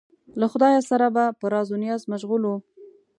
له 0.39 0.45
خدایه 0.51 0.81
سره 0.89 1.07
به 1.15 1.25
په 1.39 1.45
راز 1.53 1.67
و 1.73 1.77
نیاز 1.83 2.01
مشغول 2.11 2.43
و. 2.45 2.51